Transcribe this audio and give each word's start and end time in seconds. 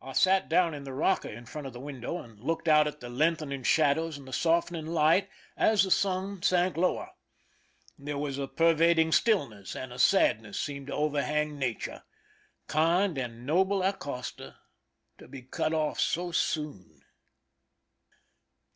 I 0.00 0.12
sat 0.12 0.48
down 0.48 0.72
in 0.72 0.84
the 0.84 0.92
rocker 0.92 1.26
in 1.28 1.46
front 1.46 1.66
of 1.66 1.72
the 1.72 1.80
window, 1.80 2.18
and 2.18 2.38
looked 2.38 2.68
out 2.68 2.86
at 2.86 3.00
the 3.00 3.08
lengthening 3.08 3.64
shadows 3.64 4.16
and 4.16 4.28
the 4.28 4.32
softening 4.32 4.86
light 4.86 5.28
as 5.56 5.82
the 5.82 5.90
sun 5.90 6.42
sank 6.44 6.76
lower. 6.76 7.10
There 7.98 8.18
was 8.18 8.38
a 8.38 8.46
pervading 8.46 9.10
stillness, 9.10 9.74
and 9.74 9.92
a 9.92 9.98
sadness 9.98 10.60
seemed 10.60 10.86
to 10.86 10.94
overhang 10.94 11.58
nature. 11.58 12.04
Kind 12.68 13.18
and 13.18 13.44
noble 13.44 13.82
Acosta, 13.82 14.58
to 15.18 15.26
be 15.26 15.42
cut 15.42 15.74
off 15.74 15.98
so 15.98 16.30
soon 16.30 17.02